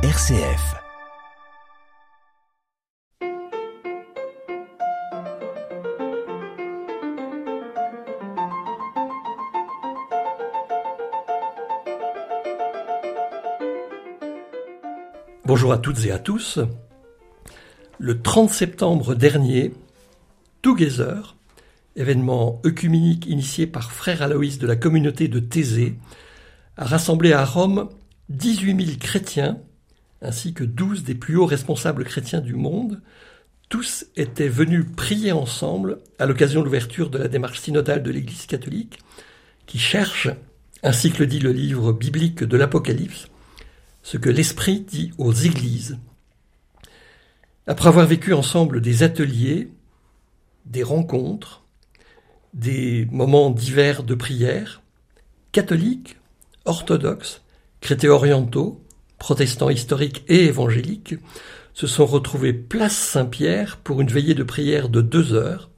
[0.00, 0.76] RCF.
[15.44, 16.60] Bonjour à toutes et à tous.
[17.98, 19.74] Le 30 septembre dernier,
[20.62, 21.34] Together,
[21.96, 25.98] événement œcuménique initié par frère Aloïs de la communauté de Thésée,
[26.76, 27.88] a rassemblé à Rome
[28.28, 29.58] 18 000 chrétiens,
[30.22, 33.00] ainsi que 12 des plus hauts responsables chrétiens du monde.
[33.68, 38.46] Tous étaient venus prier ensemble à l'occasion de l'ouverture de la démarche synodale de l'Église
[38.46, 38.98] catholique,
[39.66, 40.28] qui cherche,
[40.82, 43.28] ainsi que le dit le livre biblique de l'Apocalypse,
[44.02, 45.98] ce que l'Esprit dit aux Églises.
[47.66, 49.70] Après avoir vécu ensemble des ateliers,
[50.64, 51.64] des rencontres,
[52.54, 54.82] des moments divers de prière,
[55.52, 56.16] catholiques,
[56.64, 57.42] orthodoxes,
[57.80, 58.82] chrétiens orientaux,
[59.18, 61.16] protestants historiques et évangéliques,
[61.74, 65.70] se sont retrouvés place Saint-Pierre pour une veillée de prière de deux heures.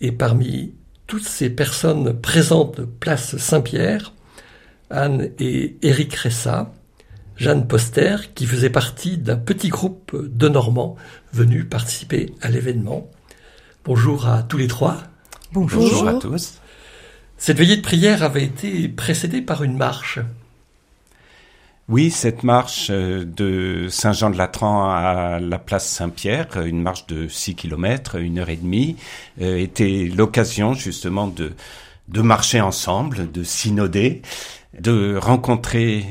[0.00, 0.74] Et parmi
[1.06, 4.12] toutes ces personnes présentes place Saint-Pierre,
[4.90, 6.72] Anne et Éric Ressa,
[7.36, 10.96] Jeanne Poster, qui faisait partie d'un petit groupe de Normands
[11.32, 13.10] venus participer à l'événement.
[13.84, 14.98] Bonjour à tous les trois.
[15.52, 15.82] Bonjour.
[15.82, 16.54] Bonjour à tous.
[17.38, 20.20] Cette veillée de prière avait été précédée par une marche.
[21.90, 28.16] Oui, cette marche euh, de Saint-Jean-de-Latran à la place Saint-Pierre, une marche de 6 km,
[28.16, 28.96] une heure et demie,
[29.42, 31.52] euh, était l'occasion justement de,
[32.22, 34.22] marcher ensemble, de synoder,
[34.80, 36.06] de rencontrer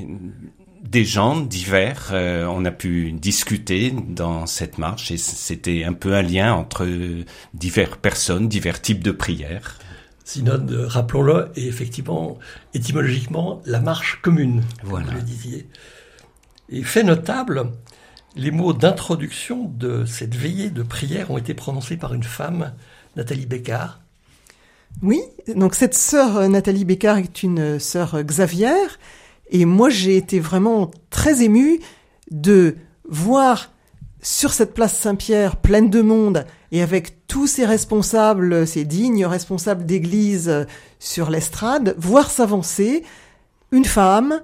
[0.83, 2.11] des gens divers.
[2.11, 6.87] Euh, on a pu discuter dans cette marche et c'était un peu un lien entre
[7.55, 9.79] diverses personnes, divers types de prières.
[10.25, 12.37] Synode, rappelons-le, est effectivement
[12.73, 15.07] étymologiquement la marche commune, voilà.
[15.07, 15.67] vous le disiez.
[16.69, 17.71] Et fait notable,
[18.35, 22.73] les mots d'introduction de cette veillée de prière ont été prononcés par une femme,
[23.15, 23.99] Nathalie Bécard.
[25.01, 25.21] Oui,
[25.55, 28.73] donc cette sœur Nathalie Bécard est une sœur Xavier,
[29.49, 31.79] et moi j'ai été vraiment très ému
[32.31, 32.77] de
[33.09, 33.71] voir
[34.21, 39.85] sur cette place Saint-Pierre pleine de monde et avec tous ces responsables, ces dignes responsables
[39.85, 40.65] d'église
[40.97, 43.03] sur l'estrade, voir s'avancer
[43.71, 44.41] une femme,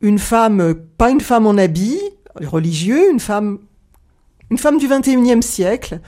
[0.00, 2.00] une femme, pas une femme en habit
[2.34, 3.60] religieux, une femme,
[4.50, 6.00] une femme du 21e siècle,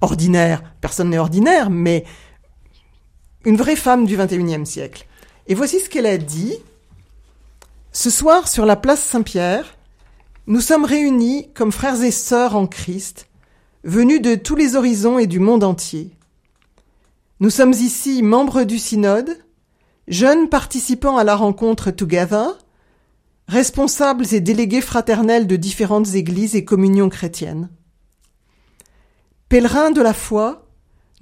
[0.00, 2.04] ordinaire, personne n'est ordinaire, mais
[3.44, 5.04] une vraie femme du 21e siècle.
[5.48, 6.54] Et voici ce qu'elle a dit.
[7.90, 9.76] Ce soir, sur la place Saint-Pierre,
[10.46, 13.26] nous sommes réunis comme frères et sœurs en Christ,
[13.84, 16.10] venus de tous les horizons et du monde entier.
[17.40, 19.38] Nous sommes ici membres du synode,
[20.08, 22.58] jeunes participants à la rencontre Together,
[23.48, 27.70] responsables et délégués fraternels de différentes églises et communions chrétiennes.
[29.48, 30.66] Pèlerins de la foi,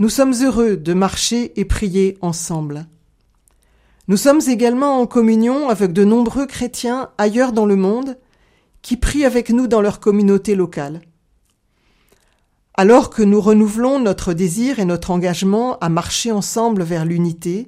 [0.01, 2.87] nous sommes heureux de marcher et prier ensemble.
[4.09, 8.19] Nous sommes également en communion avec de nombreux chrétiens ailleurs dans le monde
[8.83, 11.03] qui prient avec nous dans leur communauté locale.
[12.79, 17.67] Alors que nous renouvelons notre désir et notre engagement à marcher ensemble vers l'unité,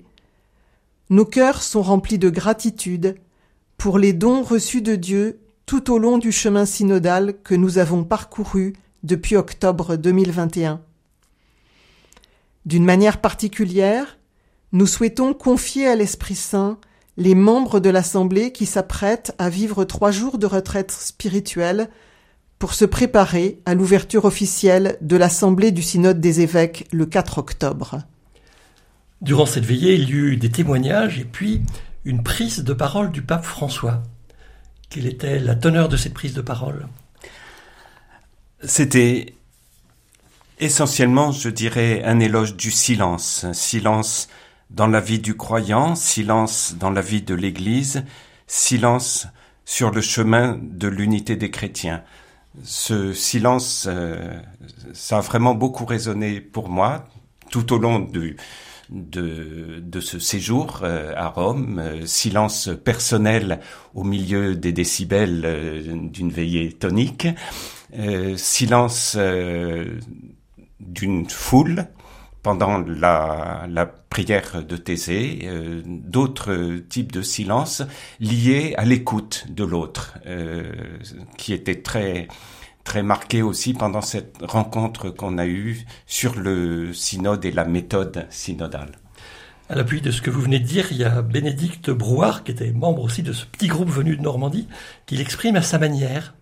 [1.09, 3.17] nos cœurs sont remplis de gratitude
[3.77, 8.05] pour les dons reçus de Dieu tout au long du chemin synodal que nous avons
[8.05, 10.81] parcouru depuis octobre 2021.
[12.65, 14.17] D'une manière particulière,
[14.71, 16.79] nous souhaitons confier à l'Esprit Saint
[17.17, 21.91] les membres de l'Assemblée qui s'apprêtent à vivre trois jours de retraite spirituelle
[22.61, 28.03] pour se préparer à l'ouverture officielle de l'Assemblée du Synode des évêques le 4 octobre.
[29.23, 31.63] Durant cette veillée, il y eut des témoignages et puis
[32.05, 34.03] une prise de parole du pape François.
[34.91, 36.87] Quelle était la teneur de cette prise de parole?
[38.63, 39.35] C'était
[40.59, 44.29] essentiellement, je dirais, un éloge du silence, un silence
[44.69, 48.05] dans la vie du croyant, silence dans la vie de l'Église,
[48.47, 49.29] silence
[49.65, 52.03] sur le chemin de l'unité des chrétiens.
[52.65, 54.41] Ce silence, euh,
[54.93, 57.05] ça a vraiment beaucoup résonné pour moi
[57.51, 58.01] tout au long
[58.91, 63.61] de, ce séjour euh, à Rome, euh, silence personnel
[63.95, 67.29] au milieu des décibels d'une veillée tonique,
[68.37, 69.17] silence
[70.81, 71.87] d'une foule
[72.43, 77.83] pendant la, la prière de Thésée, euh, d'autres types de silence
[78.19, 80.73] liés à l'écoute de l'autre, euh,
[81.37, 82.29] qui était très
[82.83, 88.27] très marqué aussi pendant cette rencontre qu'on a eue sur le synode et la méthode
[88.31, 88.93] synodale.
[89.69, 92.51] À l'appui de ce que vous venez de dire, il y a Bénédicte Brouard, qui
[92.51, 94.67] était membre aussi de ce petit groupe venu de Normandie,
[95.07, 96.35] qui l'exprime à sa manière.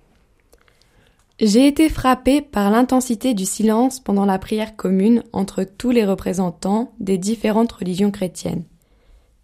[1.40, 6.92] J'ai été frappé par l'intensité du silence pendant la prière commune entre tous les représentants
[6.98, 8.64] des différentes religions chrétiennes.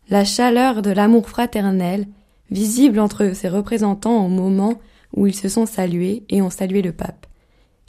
[0.08, 2.08] La chaleur de l'amour fraternel,
[2.50, 4.80] visible entre ces représentants au moment
[5.14, 7.26] où ils se sont salués et ont salué le pape.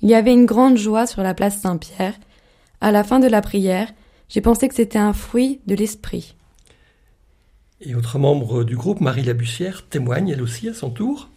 [0.04, 2.14] Il y avait une grande joie sur la place Saint-Pierre.
[2.82, 3.92] À la fin de la prière,
[4.30, 6.36] j'ai pensé que c'était un fruit de l'esprit.
[7.82, 11.30] Et autre membre du groupe, Marie Labussière, témoigne elle aussi à son tour.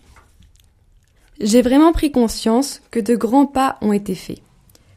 [1.40, 4.42] J'ai vraiment pris conscience que de grands pas ont été faits.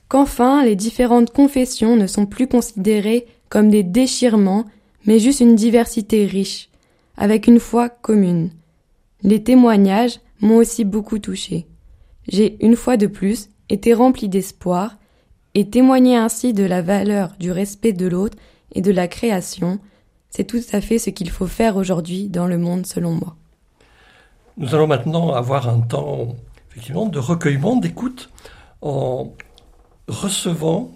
[0.08, 4.66] Qu'enfin, les différentes confessions ne sont plus considérées comme des déchirements,
[5.06, 6.70] mais juste une diversité riche,
[7.16, 8.50] avec une foi commune.
[9.22, 11.68] Les témoignages m'ont aussi beaucoup touché.
[12.28, 14.98] J'ai, une fois de plus, été rempli d'espoir
[15.54, 18.38] et témoigner ainsi de la valeur du respect de l'autre
[18.74, 19.80] et de la création,
[20.30, 23.36] c'est tout à fait ce qu'il faut faire aujourd'hui dans le monde selon moi.
[24.57, 26.36] Nous allons maintenant avoir un temps
[26.69, 28.30] effectivement de recueillement, d'écoute,
[28.81, 29.33] en
[30.07, 30.92] recevant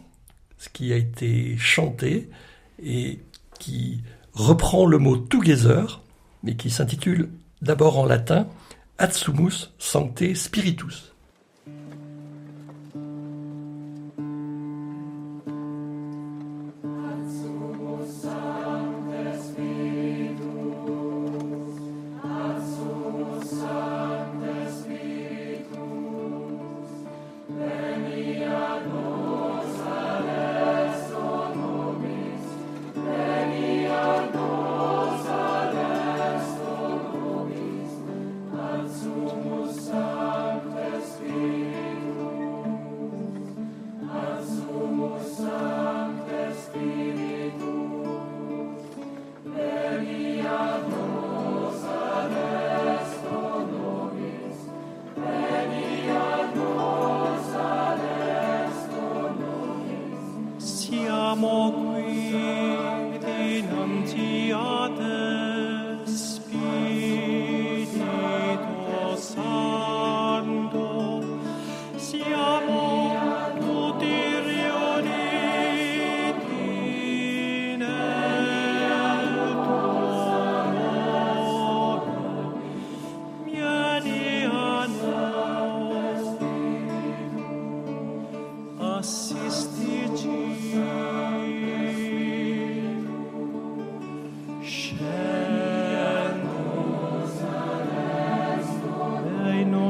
[0.57, 2.29] ce qui a été chanté
[2.81, 3.19] et
[3.59, 4.01] qui
[4.33, 6.01] reprend le mot together,
[6.43, 7.29] mais qui s'intitule
[7.61, 8.47] d'abord en latin
[8.97, 11.14] Atsumus Sancte Spiritus.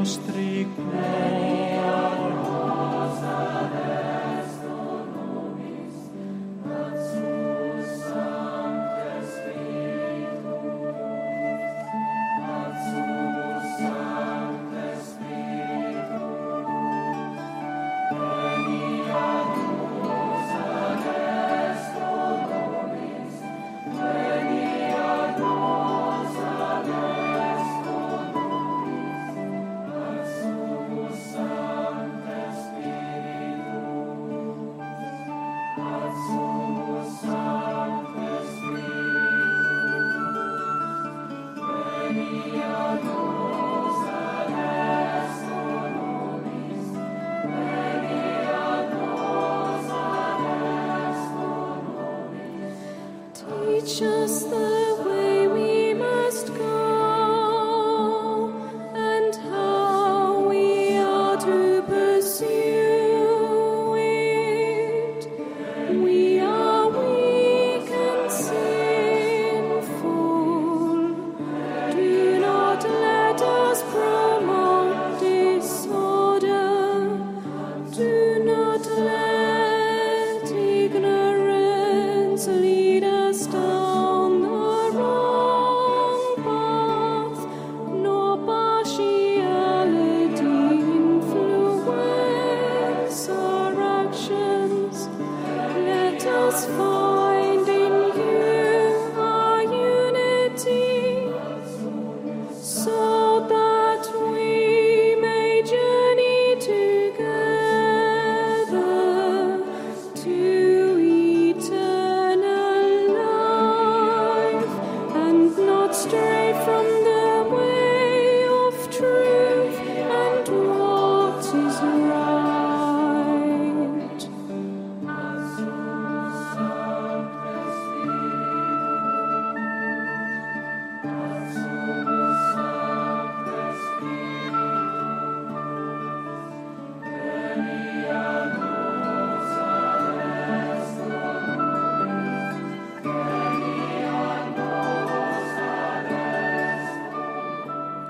[0.06, 0.35] nostre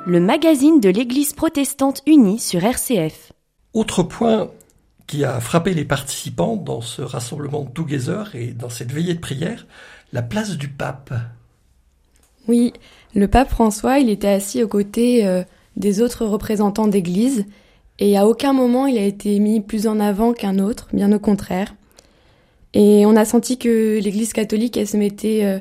[0.06, 3.32] le magazine de l'Église protestante unie sur RCF.
[3.74, 4.50] Autre point
[5.08, 9.66] qui a frappé les participants dans ce rassemblement Together et dans cette veillée de prière,
[10.12, 11.12] la place du pape.
[12.46, 12.72] Oui,
[13.16, 15.42] le pape François, il était assis aux côtés euh,
[15.74, 17.44] des autres représentants d'église
[17.98, 21.18] et à aucun moment il a été mis plus en avant qu'un autre, bien au
[21.18, 21.74] contraire.
[22.74, 25.58] Et on a senti que l'église catholique, elle se mettait euh,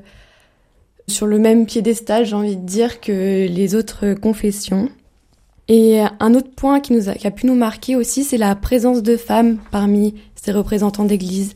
[1.07, 4.89] sur le même piédestal, j'ai envie de dire, que les autres confessions.
[5.67, 9.57] Et un autre point qui, a pu nous marquer aussi, c'est la présence de femmes
[9.71, 11.55] parmi ces représentants d'église.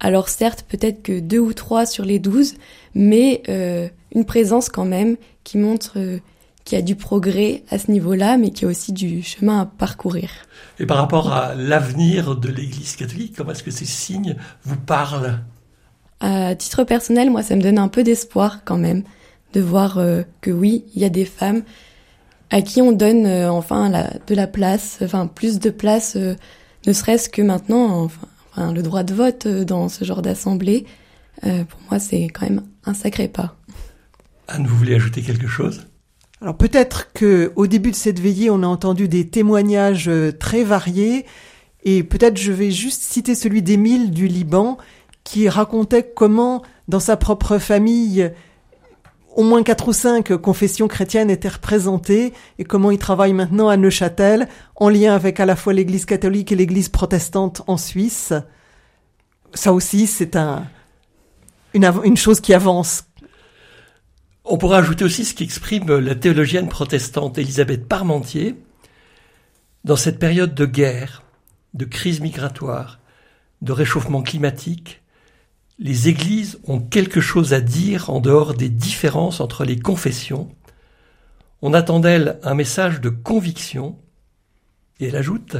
[0.00, 2.54] Alors certes, peut-être que deux ou trois sur les douze,
[2.94, 6.18] mais euh, une présence quand même qui montre euh,
[6.64, 9.60] qu'il y a du progrès à ce niveau-là, mais qu'il y a aussi du chemin
[9.60, 10.30] à parcourir.
[10.78, 15.40] Et par rapport à l'avenir de l'Église catholique, comment est-ce que ces signes vous parlent?
[16.22, 19.02] À titre personnel, moi, ça me donne un peu d'espoir quand même
[19.52, 21.62] de voir euh, que oui, il y a des femmes
[22.52, 26.34] à qui on donne euh, enfin la, de la place, enfin plus de place, euh,
[26.86, 28.08] ne serait-ce que maintenant,
[28.54, 30.84] enfin, le droit de vote euh, dans ce genre d'assemblée.
[31.40, 33.56] pour moi, c'est quand même un sacré pas.
[34.48, 35.88] Anne, vous voulez ajouter quelque chose?
[36.42, 41.24] Alors peut-être que au début de cette veillée, on a entendu des témoignages très variés,
[41.84, 44.76] et peut-être je vais juste citer celui d'Émile du Liban
[45.24, 48.32] qui racontait comment dans sa propre famille
[49.34, 53.76] au moins quatre ou cinq confessions chrétiennes étaient représentées et comment ils travaillent maintenant à
[53.76, 58.34] Neuchâtel en lien avec à la fois l'église catholique et l'église protestante en Suisse.
[59.54, 60.66] Ça aussi, c'est un,
[61.74, 63.04] une, une chose qui avance.
[64.44, 68.56] On pourrait ajouter aussi ce qu'exprime la théologienne protestante Elisabeth Parmentier
[69.84, 71.22] dans cette période de guerre,
[71.74, 72.98] de crise migratoire,
[73.62, 75.01] de réchauffement climatique,
[75.82, 80.48] les églises ont quelque chose à dire en dehors des différences entre les confessions.
[81.60, 83.98] On attend d'elles un message de conviction.
[85.00, 85.56] Et elle ajoute,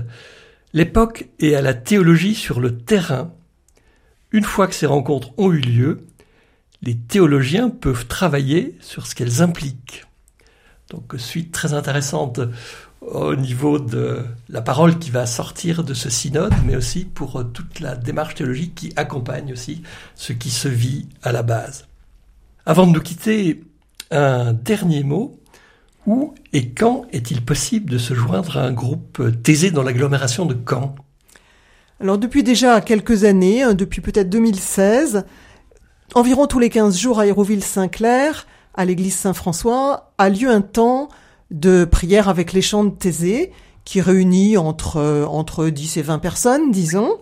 [0.73, 3.35] l'époque est à la théologie sur le terrain.
[4.31, 6.07] Une fois que ces rencontres ont eu lieu,
[6.83, 10.05] les théologiens peuvent travailler sur ce qu'elles impliquent.
[10.91, 12.41] Donc suite très intéressante
[13.11, 17.45] au niveau de la parole qui va sortir de ce synode, mais aussi pour euh,
[17.45, 19.83] toute la démarche théologique qui accompagne aussi
[20.15, 21.87] ce qui se vit à la base.
[22.65, 23.63] Avant de nous quitter,
[24.13, 25.39] un dernier mot.
[26.05, 30.57] Où et quand est-il possible de se joindre à un groupe taisé dans l'agglomération de
[30.69, 30.97] Caen?
[32.01, 35.25] Alors depuis déjà quelques années, hein, depuis peut-être 2016,
[36.15, 41.09] environ tous les 15 jours à Hérouville-Saint-Clair, à l'église Saint-François, a lieu un temps
[41.53, 43.53] de prière avec les chants de Thésée,
[43.85, 47.19] qui réunit entre, entre 10 et 20 personnes, disons.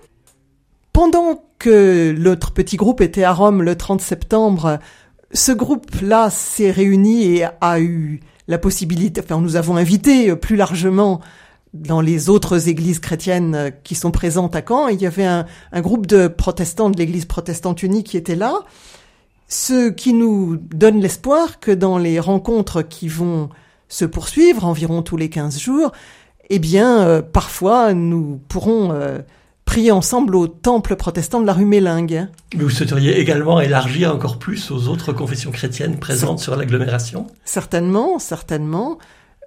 [0.93, 4.79] Pendant que l'autre petit groupe était à Rome le 30 septembre,
[5.33, 11.21] ce groupe-là s'est réuni et a eu la possibilité, enfin nous avons invité plus largement
[11.73, 15.81] dans les autres églises chrétiennes qui sont présentes à Caen, il y avait un, un
[15.81, 18.55] groupe de protestants de l'église protestante unie qui était là,
[19.47, 23.51] ce qui nous donne l'espoir que dans les rencontres qui vont
[23.91, 25.93] se poursuivre environ tous les 15 jours,
[26.49, 29.19] eh bien, euh, parfois, nous pourrons euh,
[29.67, 32.29] prier ensemble au temple protestant de la rue Mélingue.
[32.57, 37.27] Mais vous souhaiteriez également élargir encore plus aux autres confessions chrétiennes présentes sur l'agglomération?
[37.45, 38.99] Certainement, certainement.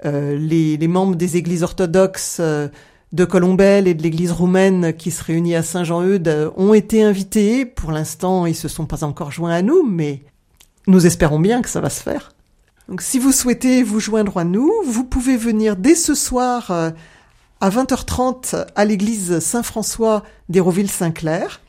[0.05, 5.23] Euh, les, les, membres des églises orthodoxes de Colombelle et de l'église roumaine qui se
[5.23, 7.65] réunit à Saint-Jean-Eudes ont été invités.
[7.65, 10.23] Pour l'instant, ils se sont pas encore joints à nous, mais
[10.88, 12.33] nous espérons bien que ça va se faire.
[12.90, 16.92] Donc si vous souhaitez vous joindre à nous, vous pouvez venir dès ce soir euh,
[17.62, 21.62] à 20h30 à l'église Saint-François d'Hérouville-Saint-Clair.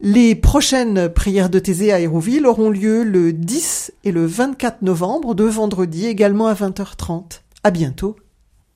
[0.00, 5.34] Les prochaines prières de Thésée à Hérouville auront lieu le 10 et le 24 novembre,
[5.34, 7.40] de vendredi également à 20h30.
[7.64, 8.16] À bientôt.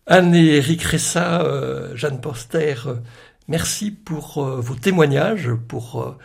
[0.06, 2.96] Anne et Eric Ressa, euh, Jeanne Poster, euh,
[3.48, 6.16] merci pour vos témoignages, pour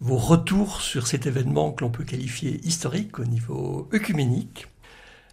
[0.00, 4.69] vos retours sur cet événement que l'on peut qualifier historique au niveau œcuménique.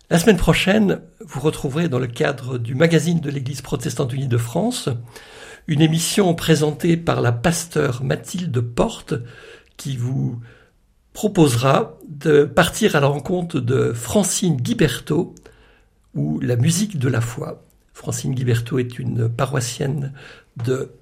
[0.09, 4.37] La semaine prochaine, vous retrouverez dans le cadre du magazine de l'Église protestante unie de
[4.37, 4.87] France
[5.67, 9.15] une émission présentée par la pasteur Mathilde Porte
[9.75, 10.39] qui vous
[11.11, 15.35] proposera de partir à la rencontre de Francine Guiberto
[16.15, 17.65] ou la musique de la foi.
[17.91, 20.13] Francine Guiberto est une paroissienne
[20.63, 20.93] de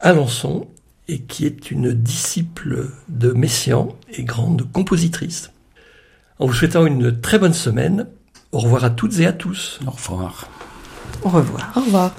[0.00, 0.66] Alençon
[1.06, 5.52] et qui est une disciple de Messian et grande compositrice.
[6.40, 8.08] En vous souhaitant une très bonne semaine,
[8.54, 9.80] au revoir à toutes et à tous.
[9.86, 10.48] Au revoir.
[11.24, 11.72] Au revoir.
[11.76, 12.12] Au revoir.